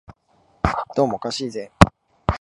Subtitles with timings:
[0.95, 1.71] どうもおかしいぜ